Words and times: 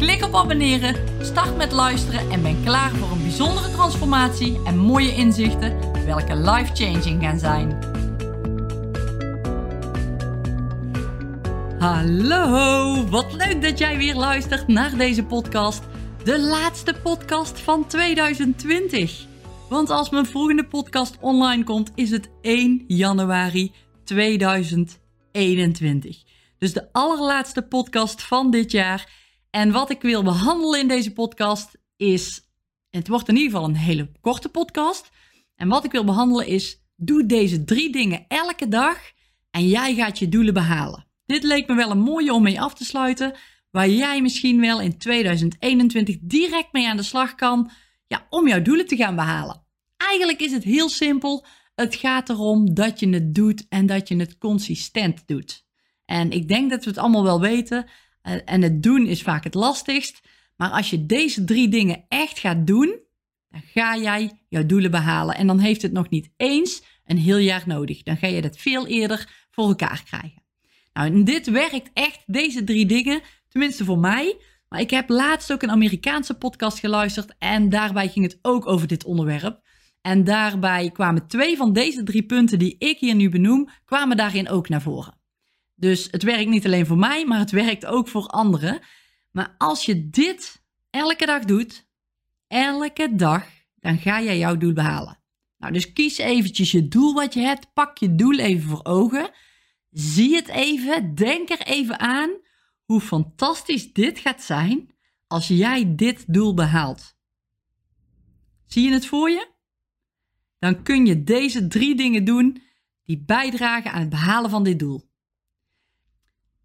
Klik 0.00 0.24
op 0.24 0.34
abonneren, 0.34 1.24
start 1.24 1.56
met 1.56 1.72
luisteren 1.72 2.30
en 2.30 2.42
ben 2.42 2.62
klaar 2.64 2.90
voor 2.90 3.10
een 3.10 3.22
bijzondere 3.22 3.70
transformatie 3.70 4.60
en 4.64 4.78
mooie 4.78 5.14
inzichten, 5.14 6.04
welke 6.04 6.36
life-changing 6.36 7.22
gaan 7.22 7.38
zijn. 7.38 7.78
Hallo, 11.78 13.08
wat 13.08 13.32
leuk 13.32 13.62
dat 13.62 13.78
jij 13.78 13.96
weer 13.96 14.14
luistert 14.14 14.68
naar 14.68 14.96
deze 14.96 15.24
podcast. 15.24 15.82
De 16.24 16.40
laatste 16.40 16.94
podcast 17.02 17.60
van 17.60 17.86
2020. 17.86 19.26
Want 19.68 19.90
als 19.90 20.10
mijn 20.10 20.26
volgende 20.26 20.66
podcast 20.66 21.16
online 21.20 21.64
komt, 21.64 21.92
is 21.94 22.10
het 22.10 22.30
1 22.40 22.84
januari 22.86 23.72
2021. 24.04 26.22
Dus 26.58 26.72
de 26.72 26.92
allerlaatste 26.92 27.62
podcast 27.62 28.22
van 28.22 28.50
dit 28.50 28.70
jaar. 28.70 29.18
En 29.50 29.72
wat 29.72 29.90
ik 29.90 30.02
wil 30.02 30.22
behandelen 30.22 30.80
in 30.80 30.88
deze 30.88 31.12
podcast 31.12 31.78
is. 31.96 32.48
Het 32.90 33.08
wordt 33.08 33.28
in 33.28 33.36
ieder 33.36 33.50
geval 33.50 33.68
een 33.68 33.76
hele 33.76 34.10
korte 34.20 34.48
podcast. 34.48 35.10
En 35.56 35.68
wat 35.68 35.84
ik 35.84 35.92
wil 35.92 36.04
behandelen 36.04 36.46
is. 36.46 36.78
Doe 36.96 37.26
deze 37.26 37.64
drie 37.64 37.92
dingen 37.92 38.24
elke 38.28 38.68
dag 38.68 38.98
en 39.50 39.68
jij 39.68 39.94
gaat 39.94 40.18
je 40.18 40.28
doelen 40.28 40.54
behalen. 40.54 41.06
Dit 41.26 41.42
leek 41.42 41.68
me 41.68 41.74
wel 41.74 41.90
een 41.90 42.00
mooie 42.00 42.32
om 42.32 42.42
mee 42.42 42.60
af 42.60 42.74
te 42.74 42.84
sluiten. 42.84 43.34
Waar 43.70 43.88
jij 43.88 44.22
misschien 44.22 44.60
wel 44.60 44.80
in 44.80 44.98
2021 44.98 46.16
direct 46.20 46.72
mee 46.72 46.88
aan 46.88 46.96
de 46.96 47.02
slag 47.02 47.34
kan. 47.34 47.70
Ja, 48.06 48.26
om 48.30 48.48
jouw 48.48 48.62
doelen 48.62 48.86
te 48.86 48.96
gaan 48.96 49.16
behalen. 49.16 49.62
Eigenlijk 49.96 50.40
is 50.40 50.52
het 50.52 50.64
heel 50.64 50.88
simpel. 50.88 51.46
Het 51.74 51.94
gaat 51.94 52.28
erom 52.28 52.74
dat 52.74 53.00
je 53.00 53.08
het 53.08 53.34
doet 53.34 53.66
en 53.68 53.86
dat 53.86 54.08
je 54.08 54.16
het 54.16 54.38
consistent 54.38 55.26
doet. 55.26 55.66
En 56.04 56.30
ik 56.30 56.48
denk 56.48 56.70
dat 56.70 56.84
we 56.84 56.90
het 56.90 56.98
allemaal 56.98 57.22
wel 57.22 57.40
weten. 57.40 57.86
En 58.22 58.62
het 58.62 58.82
doen 58.82 59.06
is 59.06 59.22
vaak 59.22 59.44
het 59.44 59.54
lastigst. 59.54 60.20
Maar 60.56 60.70
als 60.70 60.90
je 60.90 61.06
deze 61.06 61.44
drie 61.44 61.68
dingen 61.68 62.04
echt 62.08 62.38
gaat 62.38 62.66
doen, 62.66 62.98
dan 63.48 63.62
ga 63.64 63.96
jij 63.96 64.44
jouw 64.48 64.66
doelen 64.66 64.90
behalen. 64.90 65.34
En 65.34 65.46
dan 65.46 65.58
heeft 65.58 65.82
het 65.82 65.92
nog 65.92 66.08
niet 66.08 66.30
eens 66.36 66.82
een 67.04 67.18
heel 67.18 67.36
jaar 67.36 67.62
nodig. 67.66 68.02
Dan 68.02 68.16
ga 68.16 68.26
je 68.26 68.42
dat 68.42 68.56
veel 68.56 68.86
eerder 68.86 69.46
voor 69.50 69.68
elkaar 69.68 70.02
krijgen. 70.04 70.42
Nou, 70.92 71.12
en 71.12 71.24
dit 71.24 71.50
werkt 71.50 71.90
echt, 71.92 72.22
deze 72.26 72.64
drie 72.64 72.86
dingen, 72.86 73.20
tenminste 73.48 73.84
voor 73.84 73.98
mij. 73.98 74.36
Maar 74.68 74.80
ik 74.80 74.90
heb 74.90 75.08
laatst 75.08 75.52
ook 75.52 75.62
een 75.62 75.70
Amerikaanse 75.70 76.34
podcast 76.34 76.78
geluisterd 76.78 77.34
en 77.38 77.68
daarbij 77.68 78.08
ging 78.08 78.24
het 78.24 78.38
ook 78.42 78.66
over 78.66 78.86
dit 78.86 79.04
onderwerp. 79.04 79.60
En 80.00 80.24
daarbij 80.24 80.90
kwamen 80.90 81.26
twee 81.26 81.56
van 81.56 81.72
deze 81.72 82.02
drie 82.02 82.22
punten 82.22 82.58
die 82.58 82.76
ik 82.78 82.98
hier 82.98 83.14
nu 83.14 83.28
benoem, 83.28 83.68
kwamen 83.84 84.16
daarin 84.16 84.48
ook 84.48 84.68
naar 84.68 84.82
voren. 84.82 85.19
Dus 85.80 86.08
het 86.10 86.22
werkt 86.22 86.50
niet 86.50 86.64
alleen 86.64 86.86
voor 86.86 86.98
mij, 86.98 87.26
maar 87.26 87.38
het 87.38 87.50
werkt 87.50 87.86
ook 87.86 88.08
voor 88.08 88.26
anderen. 88.26 88.80
Maar 89.30 89.54
als 89.58 89.84
je 89.84 90.10
dit 90.10 90.64
elke 90.90 91.26
dag 91.26 91.44
doet, 91.44 91.88
elke 92.48 93.14
dag, 93.14 93.46
dan 93.76 93.98
ga 93.98 94.22
jij 94.22 94.38
jouw 94.38 94.56
doel 94.56 94.72
behalen. 94.72 95.18
Nou, 95.58 95.72
dus 95.72 95.92
kies 95.92 96.18
eventjes 96.18 96.70
je 96.70 96.88
doel 96.88 97.14
wat 97.14 97.34
je 97.34 97.40
hebt. 97.40 97.72
Pak 97.72 97.98
je 97.98 98.14
doel 98.14 98.38
even 98.38 98.68
voor 98.68 98.84
ogen. 98.84 99.30
Zie 99.90 100.34
het 100.34 100.48
even. 100.48 101.14
Denk 101.14 101.50
er 101.50 101.60
even 101.60 101.98
aan 101.98 102.30
hoe 102.84 103.00
fantastisch 103.00 103.92
dit 103.92 104.18
gaat 104.18 104.42
zijn 104.42 104.94
als 105.26 105.48
jij 105.48 105.94
dit 105.94 106.24
doel 106.32 106.54
behaalt. 106.54 107.16
Zie 108.66 108.88
je 108.88 108.92
het 108.92 109.06
voor 109.06 109.30
je? 109.30 109.48
Dan 110.58 110.82
kun 110.82 111.06
je 111.06 111.22
deze 111.22 111.68
drie 111.68 111.94
dingen 111.94 112.24
doen 112.24 112.62
die 113.04 113.24
bijdragen 113.26 113.92
aan 113.92 114.00
het 114.00 114.08
behalen 114.08 114.50
van 114.50 114.64
dit 114.64 114.78
doel. 114.78 115.09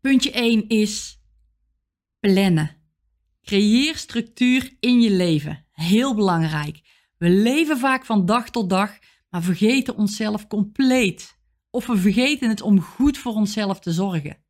Puntje 0.05 0.31
1 0.31 0.67
is 0.67 1.19
plannen. 2.19 2.77
Creëer 3.41 3.97
structuur 3.97 4.75
in 4.79 5.01
je 5.01 5.11
leven. 5.11 5.67
Heel 5.71 6.15
belangrijk. 6.15 6.81
We 7.17 7.29
leven 7.29 7.77
vaak 7.77 8.05
van 8.05 8.25
dag 8.25 8.49
tot 8.49 8.69
dag, 8.69 8.97
maar 9.29 9.43
vergeten 9.43 9.95
onszelf 9.95 10.47
compleet. 10.47 11.37
Of 11.69 11.87
we 11.87 11.97
vergeten 11.97 12.49
het 12.49 12.61
om 12.61 12.81
goed 12.81 13.17
voor 13.17 13.33
onszelf 13.33 13.79
te 13.79 13.91
zorgen. 13.91 14.43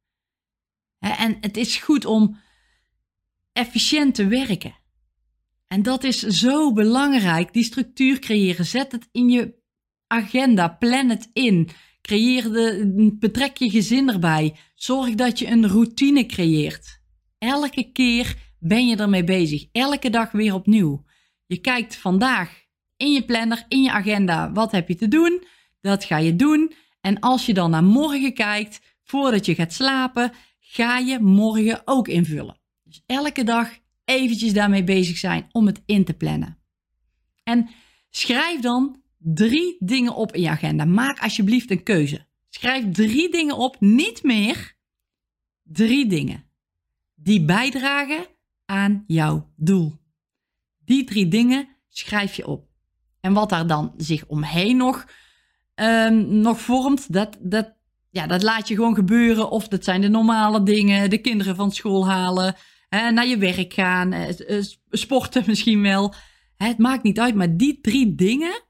En 0.99 1.37
het 1.41 1.57
is 1.57 1.77
goed 1.77 2.05
om 2.05 2.37
efficiënt 3.51 4.15
te 4.15 4.27
werken. 4.27 4.75
En 5.67 5.83
dat 5.83 6.03
is 6.03 6.19
zo 6.19 6.73
belangrijk, 6.73 7.53
die 7.53 7.63
structuur 7.63 8.19
creëren. 8.19 8.65
Zet 8.65 8.91
het 8.91 9.09
in 9.11 9.29
je 9.29 9.55
agenda, 10.07 10.67
plan 10.67 11.09
het 11.09 11.29
in. 11.33 11.69
Creëer 12.05 12.43
de, 12.51 13.15
betrek 13.19 13.57
je 13.57 13.69
gezin 13.69 14.09
erbij. 14.09 14.55
Zorg 14.75 15.15
dat 15.15 15.39
je 15.39 15.47
een 15.47 15.67
routine 15.67 16.25
creëert. 16.25 17.01
Elke 17.37 17.91
keer 17.91 18.35
ben 18.59 18.87
je 18.87 18.95
ermee 18.95 19.23
bezig. 19.23 19.65
Elke 19.71 20.09
dag 20.09 20.31
weer 20.31 20.53
opnieuw. 20.53 21.05
Je 21.45 21.57
kijkt 21.57 21.95
vandaag 21.95 22.63
in 22.97 23.11
je 23.11 23.25
planner, 23.25 23.65
in 23.67 23.81
je 23.81 23.91
agenda, 23.91 24.51
wat 24.51 24.71
heb 24.71 24.87
je 24.87 24.95
te 24.95 25.07
doen? 25.07 25.43
Dat 25.81 26.03
ga 26.03 26.17
je 26.17 26.35
doen. 26.35 26.73
En 27.01 27.19
als 27.19 27.45
je 27.45 27.53
dan 27.53 27.71
naar 27.71 27.83
morgen 27.83 28.33
kijkt, 28.33 28.81
voordat 29.03 29.45
je 29.45 29.55
gaat 29.55 29.73
slapen, 29.73 30.31
ga 30.59 30.97
je 30.97 31.19
morgen 31.19 31.81
ook 31.85 32.07
invullen. 32.07 32.59
Dus 32.83 33.03
elke 33.05 33.43
dag 33.43 33.69
eventjes 34.03 34.53
daarmee 34.53 34.83
bezig 34.83 35.17
zijn 35.17 35.47
om 35.51 35.65
het 35.65 35.81
in 35.85 36.05
te 36.05 36.13
plannen. 36.13 36.57
En 37.43 37.69
schrijf 38.09 38.59
dan 38.59 39.03
drie 39.33 39.75
dingen 39.79 40.15
op 40.15 40.35
in 40.35 40.41
je 40.41 40.49
agenda. 40.49 40.85
Maak 40.85 41.19
alsjeblieft 41.19 41.71
een 41.71 41.83
keuze. 41.83 42.25
Schrijf 42.49 42.91
drie 42.91 43.31
dingen 43.31 43.57
op, 43.57 43.79
niet 43.79 44.23
meer. 44.23 44.75
Drie 45.63 46.07
dingen 46.07 46.45
die 47.15 47.45
bijdragen 47.45 48.25
aan 48.65 49.03
jouw 49.07 49.49
doel. 49.55 49.93
Die 50.77 51.03
drie 51.03 51.27
dingen 51.27 51.67
schrijf 51.89 52.35
je 52.35 52.47
op. 52.47 52.67
En 53.21 53.33
wat 53.33 53.49
daar 53.49 53.67
dan 53.67 53.93
zich 53.97 54.25
omheen 54.25 54.77
nog, 54.77 55.05
um, 55.75 56.27
nog 56.27 56.59
vormt, 56.61 57.13
dat, 57.13 57.37
dat, 57.39 57.73
ja, 58.09 58.27
dat 58.27 58.43
laat 58.43 58.67
je 58.67 58.75
gewoon 58.75 58.95
gebeuren. 58.95 59.49
Of 59.49 59.67
dat 59.67 59.83
zijn 59.83 60.01
de 60.01 60.07
normale 60.07 60.63
dingen, 60.63 61.09
de 61.09 61.17
kinderen 61.17 61.55
van 61.55 61.71
school 61.71 62.07
halen, 62.07 62.55
hè, 62.89 63.11
naar 63.11 63.27
je 63.27 63.37
werk 63.37 63.73
gaan, 63.73 64.13
eh, 64.13 64.61
sporten 64.89 65.43
misschien 65.47 65.81
wel. 65.81 66.13
Het 66.57 66.77
maakt 66.77 67.03
niet 67.03 67.19
uit, 67.19 67.35
maar 67.35 67.57
die 67.57 67.81
drie 67.81 68.15
dingen, 68.15 68.64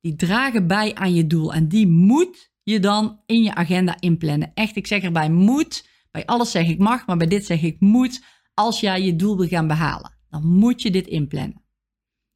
die 0.00 0.16
dragen 0.16 0.66
bij 0.66 0.94
aan 0.94 1.14
je 1.14 1.26
doel. 1.26 1.54
En 1.54 1.68
die 1.68 1.86
moet 1.86 2.50
je 2.62 2.80
dan 2.80 3.20
in 3.26 3.42
je 3.42 3.54
agenda 3.54 3.96
inplannen. 4.00 4.50
Echt, 4.54 4.76
ik 4.76 4.86
zeg 4.86 5.02
erbij 5.02 5.30
moet. 5.30 5.88
Bij 6.10 6.26
alles 6.26 6.50
zeg 6.50 6.68
ik 6.68 6.78
mag, 6.78 7.06
maar 7.06 7.16
bij 7.16 7.26
dit 7.26 7.46
zeg 7.46 7.62
ik 7.62 7.80
moet. 7.80 8.24
Als 8.54 8.80
jij 8.80 9.02
je 9.02 9.16
doel 9.16 9.36
wil 9.36 9.48
gaan 9.48 9.66
behalen, 9.66 10.18
dan 10.30 10.46
moet 10.46 10.82
je 10.82 10.90
dit 10.90 11.06
inplannen. 11.06 11.62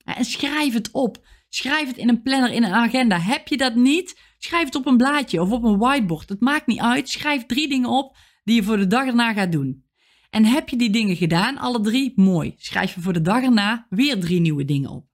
En 0.04 0.24
schrijf 0.24 0.72
het 0.72 0.90
op. 0.90 1.26
Schrijf 1.48 1.88
het 1.88 1.96
in 1.96 2.08
een 2.08 2.22
planner, 2.22 2.52
in 2.52 2.64
een 2.64 2.72
agenda. 2.72 3.18
Heb 3.18 3.48
je 3.48 3.56
dat 3.56 3.74
niet? 3.74 4.20
Schrijf 4.38 4.64
het 4.64 4.74
op 4.74 4.86
een 4.86 4.96
blaadje 4.96 5.40
of 5.40 5.50
op 5.50 5.64
een 5.64 5.78
whiteboard. 5.78 6.28
Het 6.28 6.40
maakt 6.40 6.66
niet 6.66 6.80
uit. 6.80 7.08
Schrijf 7.08 7.46
drie 7.46 7.68
dingen 7.68 7.88
op 7.88 8.16
die 8.44 8.54
je 8.54 8.62
voor 8.62 8.76
de 8.76 8.86
dag 8.86 9.06
erna 9.06 9.32
gaat 9.32 9.52
doen. 9.52 9.84
En 10.30 10.44
heb 10.44 10.68
je 10.68 10.76
die 10.76 10.90
dingen 10.90 11.16
gedaan, 11.16 11.58
alle 11.58 11.80
drie? 11.80 12.12
Mooi. 12.16 12.54
Schrijf 12.56 12.94
je 12.94 13.00
voor 13.00 13.12
de 13.12 13.20
dag 13.20 13.42
erna 13.42 13.86
weer 13.88 14.20
drie 14.20 14.40
nieuwe 14.40 14.64
dingen 14.64 14.90
op. 14.90 15.11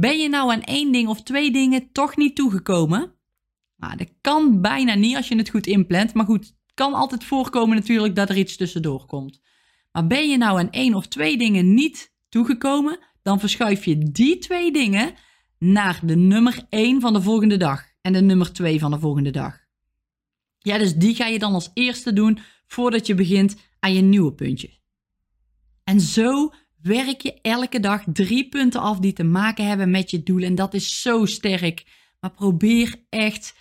Ben 0.00 0.18
je 0.18 0.28
nou 0.28 0.52
aan 0.52 0.62
één 0.62 0.92
ding 0.92 1.08
of 1.08 1.22
twee 1.22 1.50
dingen 1.50 1.92
toch 1.92 2.16
niet 2.16 2.36
toegekomen? 2.36 3.12
Nou, 3.76 3.96
dat 3.96 4.08
kan 4.20 4.60
bijna 4.60 4.94
niet 4.94 5.16
als 5.16 5.28
je 5.28 5.36
het 5.36 5.48
goed 5.48 5.66
inplant. 5.66 6.14
Maar 6.14 6.24
goed, 6.24 6.46
het 6.46 6.74
kan 6.74 6.94
altijd 6.94 7.24
voorkomen 7.24 7.76
natuurlijk 7.76 8.14
dat 8.14 8.28
er 8.28 8.36
iets 8.36 8.56
tussendoor 8.56 9.06
komt. 9.06 9.40
Maar 9.92 10.06
ben 10.06 10.30
je 10.30 10.36
nou 10.36 10.58
aan 10.58 10.70
één 10.70 10.94
of 10.94 11.06
twee 11.06 11.38
dingen 11.38 11.74
niet 11.74 12.14
toegekomen, 12.28 12.98
dan 13.22 13.40
verschuif 13.40 13.84
je 13.84 13.98
die 13.98 14.38
twee 14.38 14.72
dingen 14.72 15.14
naar 15.58 16.00
de 16.04 16.16
nummer 16.16 16.66
één 16.68 17.00
van 17.00 17.12
de 17.12 17.22
volgende 17.22 17.56
dag 17.56 17.84
en 18.00 18.12
de 18.12 18.22
nummer 18.22 18.52
twee 18.52 18.78
van 18.78 18.90
de 18.90 18.98
volgende 18.98 19.30
dag. 19.30 19.58
Ja, 20.58 20.78
dus 20.78 20.94
die 20.94 21.14
ga 21.14 21.26
je 21.26 21.38
dan 21.38 21.52
als 21.52 21.70
eerste 21.74 22.12
doen 22.12 22.38
voordat 22.66 23.06
je 23.06 23.14
begint 23.14 23.56
aan 23.80 23.94
je 23.94 24.00
nieuwe 24.00 24.32
puntje. 24.32 24.70
En 25.84 26.00
zo 26.00 26.52
werk 26.82 27.20
je 27.20 27.40
elke 27.42 27.80
dag 27.80 28.04
drie 28.12 28.48
punten 28.48 28.80
af 28.80 28.98
die 28.98 29.12
te 29.12 29.24
maken 29.24 29.66
hebben 29.66 29.90
met 29.90 30.10
je 30.10 30.22
doel. 30.22 30.42
En 30.42 30.54
dat 30.54 30.74
is 30.74 31.00
zo 31.02 31.24
sterk. 31.24 31.86
Maar 32.20 32.30
probeer 32.30 32.94
echt 33.08 33.54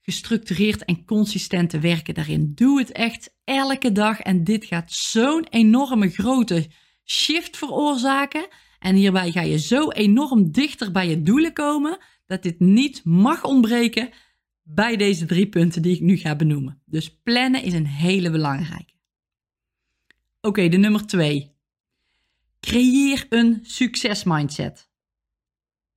gestructureerd 0.00 0.84
en 0.84 1.04
consistent 1.04 1.70
te 1.70 1.78
werken 1.78 2.14
daarin. 2.14 2.52
Doe 2.54 2.78
het 2.78 2.92
echt 2.92 3.34
elke 3.44 3.92
dag. 3.92 4.20
En 4.20 4.44
dit 4.44 4.64
gaat 4.64 4.92
zo'n 4.92 5.46
enorme 5.50 6.08
grote 6.08 6.66
shift 7.04 7.56
veroorzaken. 7.56 8.48
En 8.78 8.94
hierbij 8.94 9.30
ga 9.30 9.40
je 9.40 9.58
zo 9.58 9.90
enorm 9.90 10.52
dichter 10.52 10.90
bij 10.90 11.08
je 11.08 11.22
doelen 11.22 11.52
komen 11.52 11.98
dat 12.26 12.42
dit 12.42 12.60
niet 12.60 13.04
mag 13.04 13.44
ontbreken 13.44 14.10
bij 14.62 14.96
deze 14.96 15.26
drie 15.26 15.48
punten 15.48 15.82
die 15.82 15.94
ik 15.94 16.00
nu 16.00 16.16
ga 16.16 16.36
benoemen. 16.36 16.82
Dus 16.84 17.20
plannen 17.22 17.62
is 17.62 17.72
een 17.72 17.86
hele 17.86 18.30
belangrijke. 18.30 18.94
Oké, 20.40 20.68
de 20.68 20.76
nummer 20.76 21.06
twee. 21.06 21.55
Creëer 22.66 23.26
een 23.28 23.58
succesmindset. 23.62 24.90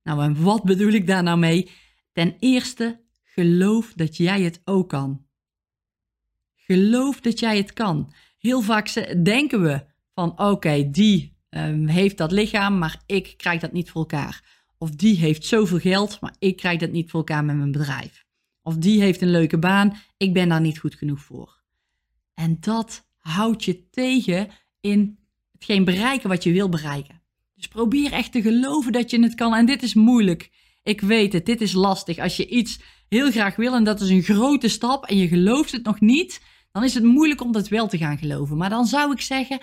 Nou, 0.02 0.22
en 0.22 0.42
wat 0.42 0.64
bedoel 0.64 0.92
ik 0.92 1.06
daar 1.06 1.22
nou 1.22 1.38
mee? 1.38 1.70
Ten 2.12 2.36
eerste, 2.38 3.00
geloof 3.22 3.92
dat 3.92 4.16
jij 4.16 4.42
het 4.42 4.60
ook 4.64 4.88
kan. 4.88 5.26
Geloof 6.54 7.20
dat 7.20 7.38
jij 7.38 7.56
het 7.56 7.72
kan. 7.72 8.12
Heel 8.38 8.60
vaak 8.60 8.92
denken 9.24 9.62
we 9.62 9.84
van 10.14 10.40
oké, 10.40 10.90
die 10.90 11.36
um, 11.50 11.86
heeft 11.86 12.18
dat 12.18 12.32
lichaam, 12.32 12.78
maar 12.78 13.02
ik 13.06 13.34
krijg 13.36 13.60
dat 13.60 13.72
niet 13.72 13.90
voor 13.90 14.00
elkaar. 14.00 14.64
Of 14.78 14.90
die 14.90 15.16
heeft 15.16 15.44
zoveel 15.44 15.78
geld, 15.78 16.20
maar 16.20 16.34
ik 16.38 16.56
krijg 16.56 16.78
dat 16.78 16.90
niet 16.90 17.10
voor 17.10 17.20
elkaar 17.20 17.44
met 17.44 17.56
mijn 17.56 17.72
bedrijf. 17.72 18.24
Of 18.62 18.76
die 18.76 19.00
heeft 19.00 19.20
een 19.20 19.30
leuke 19.30 19.58
baan, 19.58 19.96
ik 20.16 20.32
ben 20.32 20.48
daar 20.48 20.60
niet 20.60 20.78
goed 20.78 20.94
genoeg 20.94 21.20
voor. 21.20 21.62
En 22.34 22.56
dat 22.60 23.08
houdt 23.16 23.64
je 23.64 23.88
tegen 23.90 24.48
in 24.80 25.19
hetgeen 25.60 25.84
bereiken 25.84 26.28
wat 26.28 26.42
je 26.42 26.52
wil 26.52 26.68
bereiken. 26.68 27.22
Dus 27.54 27.68
probeer 27.68 28.12
echt 28.12 28.32
te 28.32 28.42
geloven 28.42 28.92
dat 28.92 29.10
je 29.10 29.22
het 29.22 29.34
kan. 29.34 29.54
En 29.54 29.66
dit 29.66 29.82
is 29.82 29.94
moeilijk. 29.94 30.50
Ik 30.82 31.00
weet 31.00 31.32
het, 31.32 31.46
dit 31.46 31.60
is 31.60 31.72
lastig. 31.72 32.18
Als 32.18 32.36
je 32.36 32.48
iets 32.48 32.80
heel 33.08 33.30
graag 33.30 33.56
wil 33.56 33.74
en 33.74 33.84
dat 33.84 34.00
is 34.00 34.08
een 34.08 34.22
grote 34.22 34.68
stap 34.68 35.04
en 35.04 35.16
je 35.16 35.28
gelooft 35.28 35.72
het 35.72 35.84
nog 35.84 36.00
niet, 36.00 36.40
dan 36.72 36.84
is 36.84 36.94
het 36.94 37.04
moeilijk 37.04 37.40
om 37.40 37.52
dat 37.52 37.68
wel 37.68 37.88
te 37.88 37.98
gaan 37.98 38.18
geloven. 38.18 38.56
Maar 38.56 38.70
dan 38.70 38.86
zou 38.86 39.12
ik 39.12 39.20
zeggen, 39.20 39.60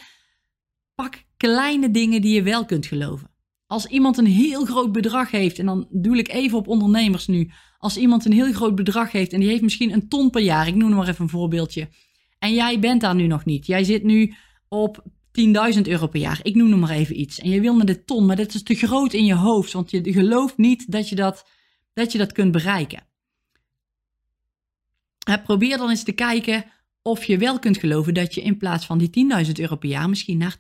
pak 0.96 1.24
kleine 1.38 1.92
dingen 1.92 2.22
die 2.22 2.34
je 2.34 2.44
wel 2.44 2.66
kunt 2.66 2.86
geloven. 2.86 3.32
Als 3.68 3.86
iemand 3.86 4.18
een 4.18 4.26
heel 4.26 4.66
groot 4.66 4.92
bedrag 4.92 5.32
heeft, 5.32 5.60
en 5.60 5.66
dan 5.66 5.88
doe 5.90 6.18
ik 6.18 6.28
even 6.28 6.58
op 6.58 6.68
ondernemers 6.68 7.28
nu. 7.28 7.52
Als 7.78 7.98
iemand 7.98 8.26
een 8.26 8.34
heel 8.34 8.54
groot 8.54 8.76
bedrag 8.76 9.12
heeft 9.12 9.34
en 9.34 9.40
die 9.40 9.50
heeft 9.50 9.62
misschien 9.62 9.94
een 9.94 10.08
ton 10.08 10.30
per 10.30 10.42
jaar, 10.42 10.68
ik 10.68 10.76
noem 10.76 10.90
maar 10.90 11.08
even 11.08 11.24
een 11.24 11.30
voorbeeldje. 11.30 11.90
En 12.40 12.54
jij 12.54 12.80
bent 12.80 13.02
daar 13.02 13.16
nu 13.16 13.28
nog 13.28 13.46
niet. 13.46 13.66
Jij 13.66 13.84
zit 13.84 14.04
nu 14.04 14.34
op 14.68 15.04
10.000 15.76 15.82
euro 15.82 16.08
per 16.08 16.20
jaar. 16.20 16.40
Ik 16.44 16.56
noem 16.56 16.70
nog 16.70 16.80
maar 16.80 16.90
even 16.90 17.20
iets. 17.20 17.40
En 17.40 17.50
je 17.50 17.62
wil 17.62 17.76
naar 17.76 17.86
de 17.86 18.04
ton, 18.04 18.26
maar 18.26 18.36
dat 18.36 18.54
is 18.54 18.64
te 18.64 18.76
groot 18.76 19.14
in 19.14 19.26
je 19.26 19.36
hoofd, 19.36 19.74
want 19.74 19.92
je 19.92 20.14
gelooft 20.14 20.58
niet 20.58 20.92
dat 20.92 21.10
je 21.10 21.16
dat, 21.16 21.46
dat, 21.94 22.12
je 22.12 22.18
dat 22.18 22.32
kunt 22.32 22.52
bereiken. 22.52 23.06
Probeer 25.44 25.78
dan 25.78 25.90
eens 25.90 26.04
te 26.04 26.12
kijken 26.12 26.66
of 27.02 27.24
je 27.24 27.38
wel 27.38 27.60
kunt 27.60 27.78
geloven 27.78 28.14
dat 28.14 28.34
je 28.34 28.42
in 28.42 28.58
plaats 28.58 28.86
van 28.86 28.98
die 28.98 29.28
10.000 29.46 29.52
euro 29.54 29.76
per 29.76 29.90
jaar 29.90 30.10
misschien 30.10 30.38
naar 30.38 30.58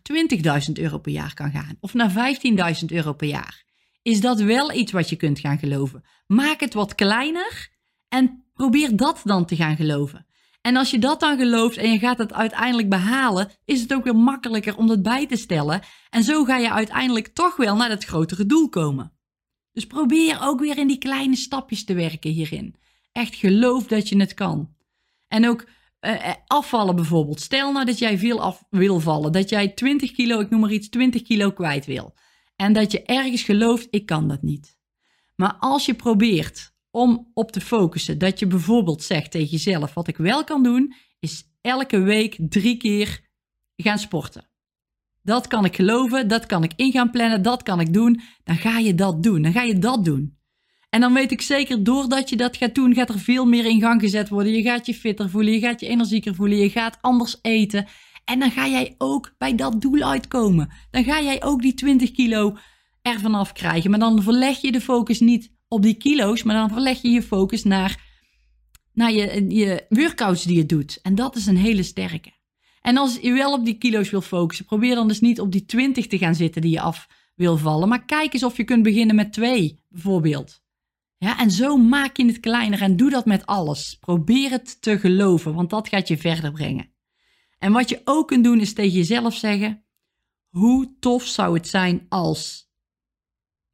20.000 0.67 0.71
euro 0.73 0.97
per 0.97 1.11
jaar 1.11 1.33
kan 1.33 1.51
gaan. 1.51 1.77
Of 1.79 1.93
naar 1.93 2.35
15.000 2.81 2.85
euro 2.87 3.13
per 3.13 3.27
jaar. 3.27 3.63
Is 4.01 4.21
dat 4.21 4.39
wel 4.39 4.73
iets 4.73 4.91
wat 4.91 5.09
je 5.09 5.15
kunt 5.15 5.39
gaan 5.39 5.59
geloven? 5.59 6.03
Maak 6.27 6.59
het 6.59 6.73
wat 6.73 6.95
kleiner 6.95 7.69
en 8.07 8.43
probeer 8.53 8.95
dat 8.95 9.21
dan 9.23 9.45
te 9.45 9.55
gaan 9.55 9.75
geloven. 9.75 10.26
En 10.67 10.75
als 10.75 10.91
je 10.91 10.99
dat 10.99 11.19
dan 11.19 11.37
gelooft 11.37 11.77
en 11.77 11.91
je 11.91 11.99
gaat 11.99 12.17
het 12.17 12.33
uiteindelijk 12.33 12.89
behalen, 12.89 13.51
is 13.65 13.81
het 13.81 13.93
ook 13.93 14.03
weer 14.03 14.15
makkelijker 14.15 14.77
om 14.77 14.87
dat 14.87 15.01
bij 15.01 15.27
te 15.27 15.35
stellen. 15.35 15.81
En 16.09 16.23
zo 16.23 16.43
ga 16.43 16.57
je 16.57 16.71
uiteindelijk 16.71 17.27
toch 17.27 17.55
wel 17.55 17.75
naar 17.75 17.89
dat 17.89 18.03
grotere 18.03 18.45
doel 18.45 18.69
komen. 18.69 19.13
Dus 19.71 19.87
probeer 19.87 20.37
ook 20.41 20.59
weer 20.59 20.77
in 20.77 20.87
die 20.87 20.97
kleine 20.97 21.35
stapjes 21.35 21.83
te 21.83 21.93
werken 21.93 22.31
hierin. 22.31 22.75
Echt 23.11 23.35
geloof 23.35 23.87
dat 23.87 24.09
je 24.09 24.19
het 24.19 24.33
kan. 24.33 24.75
En 25.27 25.47
ook 25.47 25.67
uh, 26.01 26.33
afvallen 26.47 26.95
bijvoorbeeld. 26.95 27.41
Stel 27.41 27.71
nou 27.71 27.85
dat 27.85 27.97
jij 27.97 28.17
veel 28.17 28.41
af 28.41 28.63
wil 28.69 28.99
vallen. 28.99 29.31
Dat 29.31 29.49
jij 29.49 29.67
20 29.67 30.11
kilo, 30.11 30.39
ik 30.39 30.49
noem 30.49 30.59
maar 30.59 30.71
iets, 30.71 30.89
20 30.89 31.21
kilo 31.21 31.51
kwijt 31.51 31.85
wil. 31.85 32.13
En 32.55 32.73
dat 32.73 32.91
je 32.91 33.03
ergens 33.03 33.43
gelooft, 33.43 33.87
ik 33.89 34.05
kan 34.05 34.27
dat 34.27 34.41
niet. 34.41 34.77
Maar 35.35 35.55
als 35.59 35.85
je 35.85 35.93
probeert 35.93 36.75
om 36.97 37.31
op 37.33 37.51
te 37.51 37.61
focussen, 37.61 38.17
dat 38.17 38.39
je 38.39 38.47
bijvoorbeeld 38.47 39.03
zegt 39.03 39.31
tegen 39.31 39.47
jezelf, 39.47 39.93
wat 39.93 40.07
ik 40.07 40.17
wel 40.17 40.43
kan 40.43 40.63
doen, 40.63 40.93
is 41.19 41.43
elke 41.61 41.99
week 41.99 42.37
drie 42.39 42.77
keer 42.77 43.21
gaan 43.75 43.99
sporten. 43.99 44.49
Dat 45.21 45.47
kan 45.47 45.65
ik 45.65 45.75
geloven, 45.75 46.27
dat 46.27 46.45
kan 46.45 46.63
ik 46.63 46.71
in 46.75 46.91
gaan 46.91 47.11
plannen, 47.11 47.41
dat 47.41 47.63
kan 47.63 47.79
ik 47.79 47.93
doen. 47.93 48.21
Dan 48.43 48.55
ga 48.55 48.77
je 48.77 48.95
dat 48.95 49.23
doen, 49.23 49.41
dan 49.41 49.51
ga 49.51 49.61
je 49.61 49.79
dat 49.79 50.05
doen. 50.05 50.37
En 50.89 50.99
dan 50.99 51.13
weet 51.13 51.31
ik 51.31 51.41
zeker, 51.41 51.83
doordat 51.83 52.29
je 52.29 52.35
dat 52.35 52.57
gaat 52.57 52.75
doen, 52.75 52.93
gaat 52.93 53.09
er 53.09 53.19
veel 53.19 53.45
meer 53.45 53.65
in 53.65 53.81
gang 53.81 54.01
gezet 54.01 54.29
worden. 54.29 54.53
Je 54.53 54.61
gaat 54.61 54.85
je 54.85 54.93
fitter 54.93 55.29
voelen, 55.29 55.53
je 55.53 55.59
gaat 55.59 55.79
je 55.79 55.87
energieker 55.87 56.35
voelen, 56.35 56.57
je 56.57 56.69
gaat 56.69 56.97
anders 57.01 57.37
eten. 57.41 57.87
En 58.25 58.39
dan 58.39 58.51
ga 58.51 58.67
jij 58.67 58.95
ook 58.97 59.33
bij 59.37 59.55
dat 59.55 59.81
doel 59.81 60.01
uitkomen. 60.01 60.69
Dan 60.91 61.03
ga 61.03 61.21
jij 61.21 61.43
ook 61.43 61.61
die 61.61 61.73
20 61.73 62.11
kilo 62.11 62.57
ervan 63.01 63.35
af 63.35 63.53
krijgen. 63.53 63.89
Maar 63.89 63.99
dan 63.99 64.23
verleg 64.23 64.61
je 64.61 64.71
de 64.71 64.81
focus 64.81 65.19
niet 65.19 65.55
op 65.67 65.81
die 65.81 65.93
kilo's, 65.93 66.43
maar 66.43 66.55
dan 66.55 66.69
verleg 66.69 67.01
je 67.01 67.09
je 67.09 67.23
focus 67.23 67.63
naar, 67.63 68.03
naar 68.93 69.11
je, 69.11 69.45
je 69.49 69.85
workouts 69.89 70.43
die 70.43 70.57
je 70.57 70.65
doet. 70.65 70.99
En 71.01 71.15
dat 71.15 71.35
is 71.35 71.45
een 71.45 71.57
hele 71.57 71.83
sterke. 71.83 72.35
En 72.81 72.97
als 72.97 73.17
je 73.21 73.33
wel 73.33 73.53
op 73.53 73.65
die 73.65 73.77
kilo's 73.77 74.09
wil 74.09 74.21
focussen, 74.21 74.65
probeer 74.65 74.95
dan 74.95 75.07
dus 75.07 75.19
niet 75.19 75.39
op 75.39 75.51
die 75.51 75.65
20 75.65 76.07
te 76.07 76.17
gaan 76.17 76.35
zitten 76.35 76.61
die 76.61 76.71
je 76.71 76.81
af 76.81 77.07
wil 77.35 77.57
vallen. 77.57 77.87
Maar 77.87 78.05
kijk 78.05 78.33
eens 78.33 78.43
of 78.43 78.57
je 78.57 78.63
kunt 78.63 78.83
beginnen 78.83 79.15
met 79.15 79.33
twee, 79.33 79.83
bijvoorbeeld. 79.89 80.61
Ja, 81.17 81.39
en 81.39 81.51
zo 81.51 81.77
maak 81.77 82.17
je 82.17 82.25
het 82.25 82.39
kleiner 82.39 82.81
en 82.81 82.97
doe 82.97 83.09
dat 83.09 83.25
met 83.25 83.45
alles. 83.45 83.97
Probeer 83.99 84.49
het 84.49 84.81
te 84.81 84.99
geloven, 84.99 85.53
want 85.53 85.69
dat 85.69 85.87
gaat 85.87 86.07
je 86.07 86.17
verder 86.17 86.51
brengen. 86.51 86.89
En 87.57 87.71
wat 87.71 87.89
je 87.89 88.01
ook 88.03 88.27
kunt 88.27 88.43
doen 88.43 88.59
is 88.59 88.73
tegen 88.73 88.97
jezelf 88.97 89.35
zeggen: 89.35 89.83
hoe 90.49 90.95
tof 90.99 91.25
zou 91.25 91.53
het 91.53 91.67
zijn 91.67 92.05
als? 92.09 92.69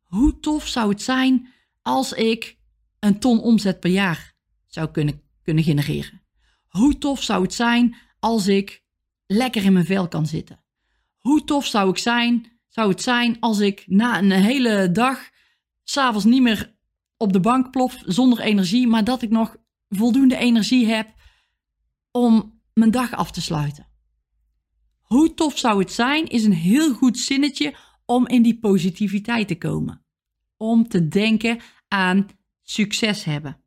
Hoe 0.03 0.39
tof 0.39 0.67
zou 0.67 0.89
het 0.89 1.01
zijn 1.01 1.47
als 1.83 2.13
ik 2.13 2.57
een 2.99 3.19
ton 3.19 3.41
omzet 3.41 3.79
per 3.79 3.89
jaar 3.89 4.33
zou 4.67 4.91
kunnen, 4.91 5.21
kunnen 5.41 5.63
genereren? 5.63 6.21
Hoe 6.67 6.97
tof 6.97 7.23
zou 7.23 7.41
het 7.41 7.53
zijn 7.53 7.95
als 8.19 8.47
ik 8.47 8.83
lekker 9.25 9.63
in 9.63 9.73
mijn 9.73 9.85
vel 9.85 10.07
kan 10.07 10.27
zitten? 10.27 10.63
Hoe 11.19 11.43
tof 11.43 11.65
zou, 11.65 11.89
ik 11.89 11.97
zijn, 11.97 12.59
zou 12.67 12.89
het 12.89 13.01
zijn 13.01 13.39
als 13.39 13.59
ik 13.59 13.83
na 13.87 14.17
een 14.17 14.31
hele 14.31 14.91
dag 14.91 15.29
s'avonds 15.83 16.25
niet 16.25 16.41
meer 16.41 16.75
op 17.17 17.33
de 17.33 17.39
bank 17.39 17.71
plof 17.71 18.01
zonder 18.05 18.39
energie, 18.39 18.87
maar 18.87 19.03
dat 19.03 19.21
ik 19.21 19.29
nog 19.29 19.55
voldoende 19.89 20.35
energie 20.35 20.85
heb 20.87 21.13
om 22.11 22.61
mijn 22.73 22.91
dag 22.91 23.11
af 23.13 23.31
te 23.31 23.41
sluiten. 23.41 23.87
Hoe 25.01 25.33
tof 25.33 25.57
zou 25.57 25.79
het 25.79 25.91
zijn, 25.91 26.27
is 26.27 26.43
een 26.43 26.53
heel 26.53 26.93
goed 26.93 27.17
zinnetje 27.17 27.75
om 28.05 28.27
in 28.27 28.41
die 28.41 28.59
positiviteit 28.59 29.47
te 29.47 29.57
komen. 29.57 30.02
Om 30.57 30.87
te 30.87 31.07
denken 31.07 31.59
aan 31.87 32.27
succes 32.61 33.23
hebben. 33.23 33.57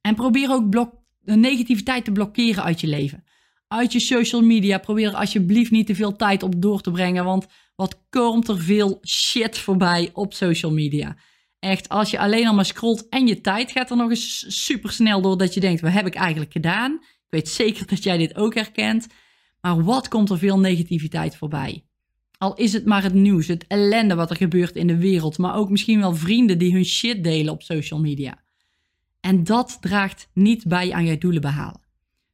En 0.00 0.14
probeer 0.14 0.50
ook 0.50 0.70
blok 0.70 0.92
de 1.18 1.36
negativiteit 1.36 2.04
te 2.04 2.12
blokkeren 2.12 2.64
uit 2.64 2.80
je 2.80 2.86
leven. 2.86 3.24
Uit 3.68 3.92
je 3.92 4.00
social 4.00 4.42
media. 4.42 4.78
Probeer 4.78 5.08
er 5.08 5.14
alsjeblieft 5.14 5.70
niet 5.70 5.86
te 5.86 5.94
veel 5.94 6.16
tijd 6.16 6.42
op 6.42 6.62
door 6.62 6.80
te 6.80 6.90
brengen. 6.90 7.24
Want 7.24 7.46
wat 7.76 8.00
komt 8.10 8.48
er 8.48 8.58
veel 8.58 8.98
shit 9.06 9.58
voorbij 9.58 10.10
op 10.12 10.34
social 10.34 10.72
media. 10.72 11.16
Echt, 11.58 11.88
als 11.88 12.10
je 12.10 12.18
alleen 12.18 12.46
al 12.46 12.54
maar 12.54 12.64
scrolt 12.64 13.08
en 13.08 13.26
je 13.26 13.40
tijd 13.40 13.72
gaat 13.72 13.90
er 13.90 13.96
nog 13.96 14.10
eens 14.10 14.62
super 14.64 14.92
snel 14.92 15.20
door 15.20 15.38
dat 15.38 15.54
je 15.54 15.60
denkt, 15.60 15.80
wat 15.80 15.92
heb 15.92 16.06
ik 16.06 16.14
eigenlijk 16.14 16.52
gedaan? 16.52 16.92
Ik 16.92 17.26
weet 17.28 17.48
zeker 17.48 17.86
dat 17.86 18.02
jij 18.02 18.16
dit 18.16 18.36
ook 18.36 18.54
herkent. 18.54 19.06
Maar 19.60 19.84
wat 19.84 20.08
komt 20.08 20.30
er 20.30 20.38
veel 20.38 20.58
negativiteit 20.58 21.36
voorbij? 21.36 21.87
Al 22.38 22.54
is 22.54 22.72
het 22.72 22.84
maar 22.84 23.02
het 23.02 23.14
nieuws, 23.14 23.46
het 23.46 23.66
ellende 23.66 24.14
wat 24.14 24.30
er 24.30 24.36
gebeurt 24.36 24.76
in 24.76 24.86
de 24.86 24.96
wereld, 24.96 25.38
maar 25.38 25.54
ook 25.54 25.70
misschien 25.70 26.00
wel 26.00 26.14
vrienden 26.14 26.58
die 26.58 26.72
hun 26.72 26.84
shit 26.84 27.24
delen 27.24 27.52
op 27.52 27.62
social 27.62 28.00
media. 28.00 28.42
En 29.20 29.44
dat 29.44 29.78
draagt 29.80 30.30
niet 30.34 30.66
bij 30.66 30.92
aan 30.92 31.04
je 31.04 31.18
doelen 31.18 31.40
behalen. 31.40 31.80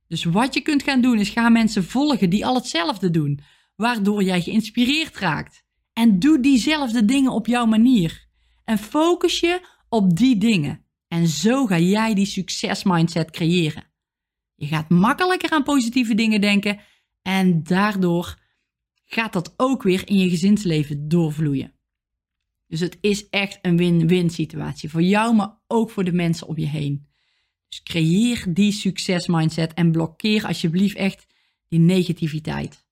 Dus 0.08 0.25
wat 0.25 0.54
je 0.54 0.61
kunt 0.61 0.82
gaan 0.82 1.00
doen 1.00 1.18
is 1.18 1.28
ga 1.28 1.49
mensen 1.49 1.84
volgen 1.84 2.30
die 2.30 2.46
al 2.46 2.54
hetzelfde 2.54 3.11
doen, 3.11 3.40
waardoor 3.76 4.23
jij 4.23 4.40
geïnspireerd 4.40 5.18
raakt. 5.18 5.64
En 5.92 6.18
doe 6.18 6.40
diezelfde 6.40 7.04
dingen 7.04 7.32
op 7.32 7.46
jouw 7.46 7.66
manier. 7.66 8.26
En 8.64 8.78
focus 8.78 9.40
je 9.40 9.61
op 9.88 10.16
die 10.16 10.37
dingen. 10.37 10.84
En 11.08 11.26
zo 11.26 11.66
ga 11.66 11.78
jij 11.78 12.14
die 12.14 12.26
succesmindset 12.26 13.30
creëren. 13.30 13.84
Je 14.54 14.66
gaat 14.66 14.88
makkelijker 14.88 15.50
aan 15.50 15.62
positieve 15.62 16.14
dingen 16.14 16.40
denken 16.40 16.80
en 17.23 17.62
daardoor 17.62 18.38
gaat 19.04 19.32
dat 19.32 19.54
ook 19.56 19.82
weer 19.82 20.08
in 20.08 20.18
je 20.18 20.28
gezinsleven 20.28 21.08
doorvloeien. 21.08 21.73
Dus 22.66 22.80
het 22.80 22.99
is 23.00 23.28
echt 23.28 23.58
een 23.62 23.76
win-win 23.76 24.30
situatie 24.30 24.90
voor 24.90 25.02
jou, 25.02 25.34
maar 25.34 25.58
ook 25.66 25.90
voor 25.90 26.04
de 26.04 26.12
mensen 26.12 26.46
om 26.46 26.58
je 26.58 26.66
heen. 26.66 27.06
Dus 27.68 27.82
creëer 27.82 28.44
die 28.54 28.73
succesmindset 28.73 29.75
en 29.75 29.92
blokkeer 29.92 30.46
alsjeblieft 30.46 30.96
echt 30.96 31.26
die 31.68 31.78
negativiteit. 31.78 32.87